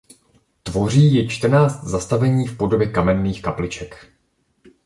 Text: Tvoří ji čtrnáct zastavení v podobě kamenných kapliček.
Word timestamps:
Tvoří 0.63 1.15
ji 1.15 1.29
čtrnáct 1.29 1.83
zastavení 1.83 2.47
v 2.47 2.57
podobě 2.57 2.87
kamenných 2.91 3.41
kapliček. 3.41 4.07